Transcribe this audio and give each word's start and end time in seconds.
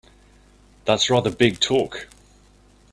That's 0.85 1.11
rather 1.11 1.29
big 1.29 1.59
talk! 1.59 2.07